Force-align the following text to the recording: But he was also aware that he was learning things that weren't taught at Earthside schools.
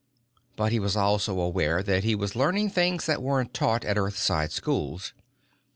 But 0.55 0.71
he 0.71 0.79
was 0.79 0.95
also 0.97 1.39
aware 1.39 1.83
that 1.83 2.03
he 2.03 2.15
was 2.15 2.35
learning 2.35 2.71
things 2.71 3.05
that 3.05 3.21
weren't 3.21 3.53
taught 3.53 3.85
at 3.85 3.99
Earthside 3.99 4.51
schools. 4.51 5.13